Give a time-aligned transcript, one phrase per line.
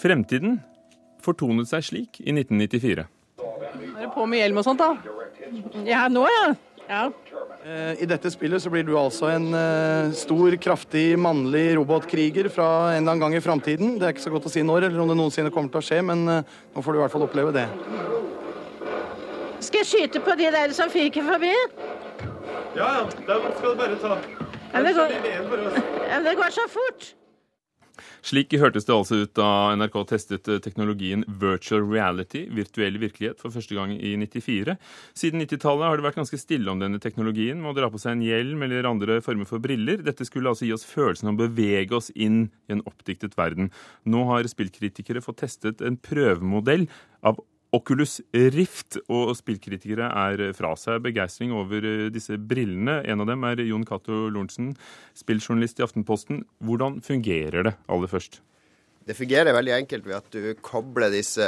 [0.00, 0.60] Fremtiden
[1.20, 3.04] fortonet seg slik i 1994.
[3.40, 4.94] Er det på med hjelm og sånt, da?
[5.84, 6.46] Ja, nå ja.
[6.88, 7.02] ja.
[7.60, 12.70] Eh, I dette spillet så blir du altså en eh, stor, kraftig, mannlig robotkriger fra
[12.94, 13.98] en eller annen gang i framtiden.
[14.00, 15.86] Det er ikke så godt å si når, eller om det noensinne kommer til å
[15.90, 17.66] skje, men eh, nå får du i hvert fall oppleve det.
[19.60, 21.52] Skal jeg skyte på de der som fyker forbi?
[22.78, 23.06] Ja, ja.
[23.28, 24.16] Da skal du bare ta.
[24.72, 25.16] Men det, går,
[26.08, 27.10] ja, det går så fort.
[28.26, 33.54] Slik hørtes det altså ut da NRK testet eh, teknologien virtual reality, virtuell virkelighet, for
[33.54, 34.76] første gang i 94.
[35.16, 38.16] Siden 90-tallet har det vært ganske stille om denne teknologien med å dra på seg
[38.16, 40.04] en hjelm eller andre former for briller.
[40.04, 43.72] Dette skulle altså gi oss følelsen av å bevege oss inn i en oppdiktet verden.
[44.04, 46.88] Nå har spillkritikere fått testet en prøvemodell
[47.26, 47.40] av
[47.76, 52.98] Oculus Rift, og spillkritikere er fra seg begeistring over eh, disse brillene.
[53.06, 54.72] En av dem er Jon Cato Lorentzen,
[55.14, 56.42] spilljournalist i Aftenposten.
[56.66, 58.40] Hvordan fungerer det aller først?
[59.06, 61.46] Det fungerer veldig enkelt ved at du kobler disse,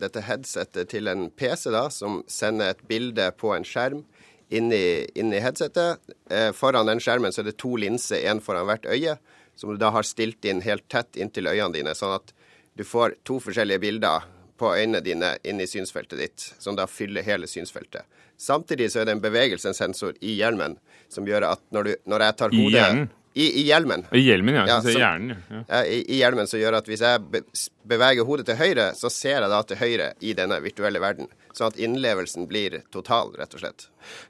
[0.00, 4.02] dette headsetet til en PC da, som sender et bilde på en skjerm
[4.50, 6.00] inn i, inn i headsetet.
[6.32, 9.18] Eh, foran den skjermen så er det to linser, én foran hvert øye,
[9.60, 12.34] som du da har stilt inn helt tett inntil øynene dine, sånn at
[12.76, 14.24] du får to forskjellige bilder
[14.60, 18.04] på øynene dine inn i synsfeltet ditt, som da fyller hele synsfeltet.
[18.40, 20.76] Samtidig så er det en bevegelsessensor i hjelmen
[21.12, 23.08] som gjør at når, du, når jeg tar hodet I hjernen?
[23.34, 24.02] I, I, hjelmen.
[24.10, 24.64] I hjelmen, ja.
[24.66, 25.84] ja som, hjernen, ja.
[25.84, 27.42] I, I, hjelmen som gjør at hvis jeg
[27.86, 31.30] beveger hodet til høyre, så ser jeg da til høyre i denne virtuelle verden.
[31.54, 33.86] Sånn at innlevelsen blir total, rett og slett.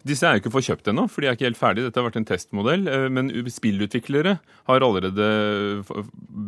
[0.09, 1.89] Disse er jo ikke forkjøpt ennå, for de er ikke helt ferdige.
[1.89, 2.85] Dette har vært en testmodell.
[2.93, 4.37] Eh, men spillutviklere
[4.69, 5.31] har allerede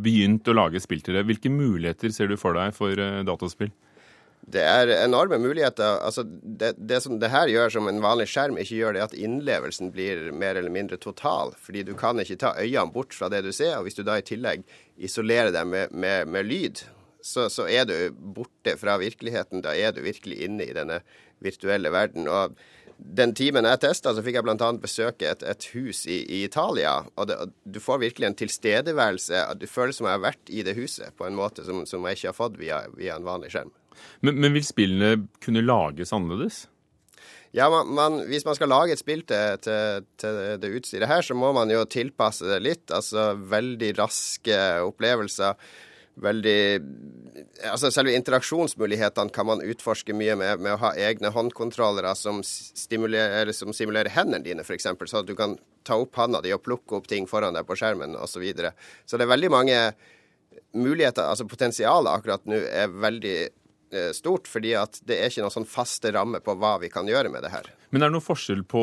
[0.04, 1.24] begynt å lage spill til det.
[1.28, 3.72] Hvilke muligheter ser du for deg for eh, dataspill?
[4.42, 6.00] Det er enorme muligheter.
[6.02, 9.14] Altså, det, det, som det her gjør som en vanlig skjerm ikke gjør, det at
[9.14, 11.54] innlevelsen blir mer eller mindre total.
[11.62, 13.76] Fordi du kan ikke ta øynene bort fra det du ser.
[13.78, 14.66] Og hvis du da i tillegg
[14.98, 16.82] isolerer deg med, med, med lyd,
[17.22, 19.62] så, så, er du borte fra virkeligheten.
[19.62, 21.00] Da er du virkelig inne i denne
[21.42, 22.26] virtuelle verden.
[22.26, 22.58] Og
[22.98, 24.72] den timen jeg testa, så fikk jeg bl.a.
[24.82, 26.98] besøke et, et, hus i, i Italia.
[27.14, 29.46] Og, det, og, du får virkelig en tilstedeværelse.
[29.62, 32.18] Du føler som jeg har vært i det huset på en måte som, som jeg
[32.18, 33.70] ikke har fått via, via en vanlig skjerm.
[34.20, 36.66] Men, men, vil spillene kunne lages annerledes?
[37.52, 41.24] Ja, man, man, Hvis man skal lage et spill til, til, til, det utstyret her,
[41.24, 42.86] så må man jo tilpasse det litt.
[42.94, 45.58] Altså veldig raske opplevelser.
[46.22, 46.56] Veldig
[47.72, 53.52] Altså selve interaksjonsmulighetene kan man utforske mye med, med å ha egne håndkontrollere som stimulerer,
[53.56, 54.88] som simulerer hendene dine, f.eks.
[55.08, 57.76] Så at du kan ta opp handa di og plukke opp ting foran deg på
[57.80, 58.36] skjermen osv.
[58.36, 58.74] Så, videre.
[59.06, 59.78] så det er veldig mange
[60.72, 63.36] muligheter, altså potensialet akkurat nå er veldig
[64.16, 67.32] stort, fordi at det er ikke noen sånn faste ramme på hva vi kan gjøre
[67.32, 67.68] med det her.
[67.92, 68.82] Men er det noen forskjell på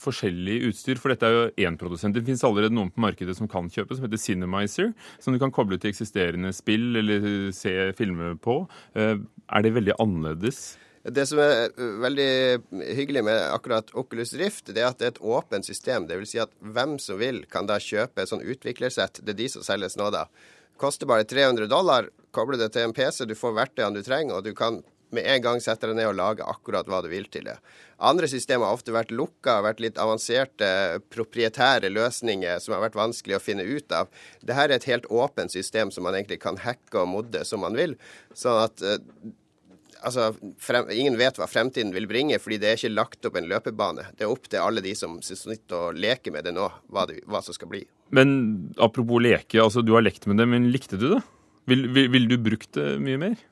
[0.00, 1.00] forskjellig utstyr?
[1.00, 2.12] For dette er jo én produsent.
[2.12, 4.90] Det finnes allerede noen på markedet som kan kjøpe, som heter Cinemizer.
[5.24, 7.24] Som du kan koble til eksisterende spill eller
[7.56, 8.58] se filmer på.
[9.00, 9.16] Eh,
[9.48, 10.74] er det veldig annerledes?
[11.04, 12.28] Det som er eh, veldig
[13.00, 16.04] hyggelig med akkurat Oculus Rift, det er at det er et åpent system.
[16.08, 19.20] Det vil si at hvem som vil, kan da kjøpe et sånn utviklersett.
[19.24, 20.26] Det er de som selges nå, da.
[20.80, 22.12] Koster bare 300 dollar.
[22.34, 24.82] Kobler det til en PC, du får verktøyene du trenger, og du kan
[25.14, 27.56] med en gang sette deg ned og lage akkurat hva du vil til det.
[28.04, 30.70] Andre systemer har ofte vært lukka, vært litt avanserte,
[31.14, 34.10] proprietære løsninger som har vært vanskelig å finne ut av.
[34.42, 37.78] Dette er et helt åpent system som man egentlig kan hacke og modde som man
[37.78, 37.96] vil.
[38.36, 38.98] Sånn at eh,
[40.02, 43.48] altså, frem, ingen vet hva fremtiden vil bringe, fordi det er ikke lagt opp en
[43.50, 44.08] løpebane.
[44.18, 47.22] Det er opp til alle de som sitter og leker med det nå, hva, det,
[47.30, 47.84] hva som skal bli.
[48.14, 48.34] Men
[48.82, 51.22] apropos leke, altså du har lekt med det, men likte du det?
[51.70, 53.42] Vil, vil, vil du brukt det mye mer?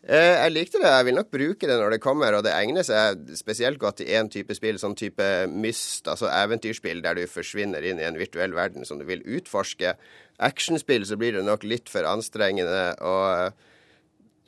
[0.00, 0.88] Eh, jeg likte det.
[0.88, 4.08] Jeg vil nok bruke det når det kommer, og det egner seg spesielt godt i
[4.16, 8.56] én type spill, sånn type Myst, altså eventyrspill der du forsvinner inn i en virtuell
[8.56, 9.92] verden som du vil utforske.
[10.40, 12.94] Actionspill så blir det nok litt for anstrengende.
[13.00, 13.66] og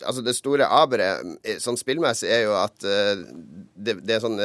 [0.02, 4.40] Altså, det store aberet eh, sånn spillmessig er jo at det, det, er sånn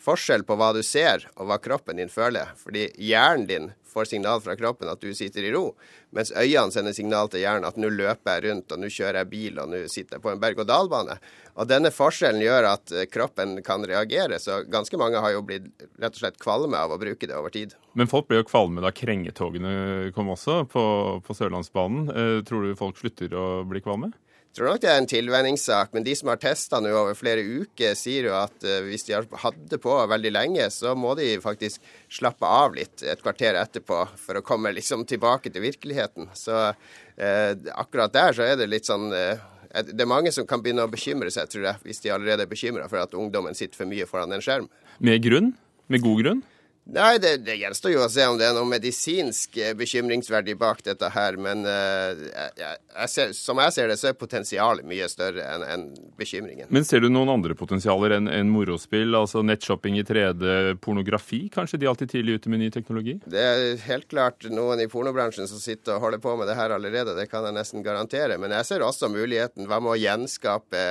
[0.00, 2.54] forskjell på hva du ser og hva kroppen din føler.
[2.58, 5.72] Fordi hjernen din får signal fra kroppen at du sitter i ro,
[6.14, 9.30] mens øynene sender signal til hjernen at nå løper jeg rundt, og nå kjører jeg
[9.32, 11.16] bil, og nå sitter jeg på en berg-og-dal-bane.
[11.58, 15.68] Og denne forskjellen gjør at eh, kroppen kan reagere, så ganske mange har jo blitt
[16.00, 17.74] rett og slett kvalme av å bruke det over tid.
[17.98, 20.84] Men folk ble jo kvalme da krengetogene kom også, på,
[21.26, 22.10] på Sørlandsbanen.
[22.14, 24.14] Eh, tror du folk slutter å bli kvalme?
[24.50, 27.94] Tror nok det er en tilvenningssak, men de som har testa nå over flere uker,
[27.94, 31.36] sier jo at uh, hvis de har hatt det på veldig lenge, så må de
[31.42, 36.32] faktisk slappe av litt et kvarter etterpå for å komme liksom tilbake til virkeligheten.
[36.34, 39.38] Så eh, akkurat der så er det litt sånn eh,
[39.86, 42.50] Det er mange som kan begynne å bekymre seg, tror jeg, hvis de allerede er
[42.50, 44.66] bekymra for at ungdommen sitter for mye foran en skjerm.
[44.98, 45.52] Med grunn?
[45.86, 46.42] Med god grunn?
[46.90, 50.80] Nei, det, det, gjenstår jo å se om det er noe medisinsk eh, bekymringsverdig bak
[50.82, 51.36] dette her.
[51.38, 52.18] Men uh,
[52.58, 55.84] jeg, jeg ser, som jeg ser det, så er potensialet mye større enn en
[56.18, 56.66] bekymringen.
[56.74, 59.14] Men ser du noen andre potensialer enn en morospill?
[59.14, 61.44] Altså nettshopping i 3D, pornografi?
[61.54, 63.20] Kanskje de alltid tidlig ute med ny teknologi?
[63.22, 66.74] Det er helt klart noen i pornobransjen som sitter og holder på med det her
[66.74, 67.14] allerede.
[67.14, 68.40] Det kan jeg nesten garantere.
[68.42, 69.70] Men jeg ser også muligheten.
[69.70, 70.86] Hva med å gjenskape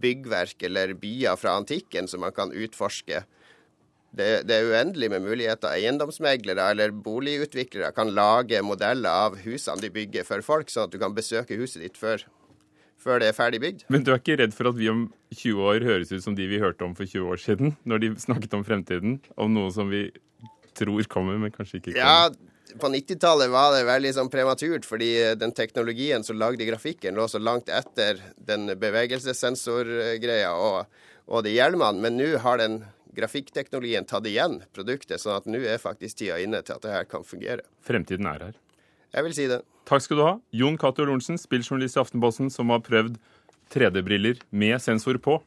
[0.00, 3.22] byggverk eller byer fra antikken som man kan utforske?
[4.10, 5.70] Det, det, er uendelig med muligheter.
[5.76, 10.98] Eiendomsmeglere eller boligutviklere kan lage modeller av husene de bygger for folk, sånn at du
[11.02, 12.24] kan besøke huset ditt før,
[12.98, 13.86] før det er ferdig bygd.
[13.92, 16.50] Men du er ikke redd for at vi om 20 år høres ut som de
[16.50, 19.20] vi hørte om for 20 år siden, når de snakket om fremtiden?
[19.38, 20.08] Om noe som vi
[20.74, 22.02] tror kommer, men kanskje ikke kommer?
[22.02, 27.26] Ja, på 90-tallet var det veldig sånn prematurt, fordi den teknologien som lagde grafikken, lå
[27.30, 32.02] så langt etter den bevegelsessensorgreia og, og de hjelmene.
[32.02, 32.82] Men nå har den
[33.16, 37.08] grafikkteknologien tatt igjen produktet, sånn at nå er faktisk tida inne til at det her
[37.10, 37.66] kan fungere.
[37.86, 38.58] Fremtiden er her.
[39.10, 39.60] Jeg vil si det.
[39.90, 40.34] Takk skal du ha.
[40.54, 43.16] Jon Cato Lorentzen, spilljournalist i Aftenposten, som har prøvd
[43.74, 45.40] 3D-briller med sensor på.